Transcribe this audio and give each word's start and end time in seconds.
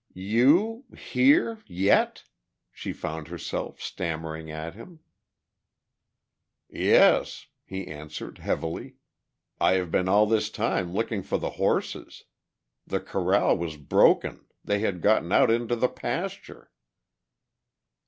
"You... 0.15 0.85
here? 0.97 1.59
Yet?" 1.67 2.23
she 2.71 2.91
found 2.91 3.27
herself 3.27 3.79
stammering 3.79 4.49
at 4.49 4.73
him. 4.73 5.01
"Yes," 6.67 7.45
he 7.67 7.85
answered 7.85 8.39
heavily. 8.39 8.95
"I 9.59 9.73
have 9.73 9.91
been 9.91 10.09
all 10.09 10.25
this 10.25 10.49
time 10.49 10.91
looking 10.91 11.21
for 11.21 11.37
the 11.37 11.51
horses. 11.51 12.23
The 12.87 12.99
corral 12.99 13.55
was 13.57 13.77
broken; 13.77 14.47
they 14.65 14.79
had 14.79 15.03
gotten 15.03 15.31
out 15.31 15.51
into 15.51 15.75
the 15.75 15.87
pasture." 15.87 16.71